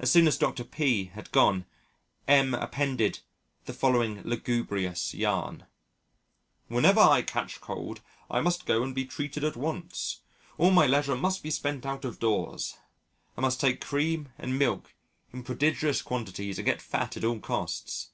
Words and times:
As 0.00 0.10
soon 0.10 0.26
as 0.26 0.36
Dr. 0.36 0.64
P 0.64 1.04
had 1.14 1.30
gone, 1.30 1.64
M 2.26 2.52
appended 2.52 3.20
the 3.64 3.72
following 3.72 4.22
lugubrious 4.24 5.14
yarn: 5.14 5.66
Whenever 6.66 6.98
I 6.98 7.22
catch 7.22 7.60
cold, 7.60 8.00
I 8.28 8.40
must 8.40 8.66
go 8.66 8.82
and 8.82 8.92
be 8.92 9.04
treated 9.04 9.44
at 9.44 9.54
once, 9.56 10.22
all 10.58 10.72
my 10.72 10.88
leisure 10.88 11.14
must 11.14 11.44
be 11.44 11.52
spent 11.52 11.86
out 11.86 12.04
of 12.04 12.18
doors, 12.18 12.76
I 13.36 13.40
must 13.42 13.60
take 13.60 13.80
cream 13.80 14.30
and 14.36 14.58
milk 14.58 14.94
in 15.32 15.44
prodigious 15.44 16.02
quantities 16.02 16.58
and 16.58 16.66
get 16.66 16.82
fat 16.82 17.16
at 17.16 17.22
all 17.22 17.38
costs. 17.38 18.08